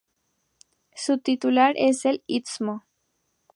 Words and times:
Su 0.95 1.19
titular 1.19 1.75
es 1.77 2.05
el 2.05 2.23
Stmo. 2.27 2.85